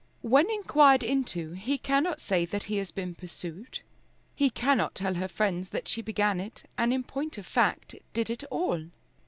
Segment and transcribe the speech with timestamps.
[0.23, 3.81] When inquired into, he cannot say that he has been pursued.
[4.33, 8.31] He cannot tell her friends that she began it, and in point of fact did
[8.31, 8.85] it all.